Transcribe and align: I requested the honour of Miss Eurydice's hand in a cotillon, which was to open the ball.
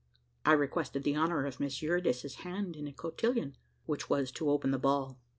I 0.47 0.53
requested 0.53 1.03
the 1.03 1.15
honour 1.15 1.45
of 1.45 1.59
Miss 1.59 1.83
Eurydice's 1.83 2.37
hand 2.37 2.75
in 2.75 2.87
a 2.87 2.91
cotillon, 2.91 3.55
which 3.85 4.09
was 4.09 4.31
to 4.31 4.49
open 4.49 4.71
the 4.71 4.79
ball. 4.79 5.19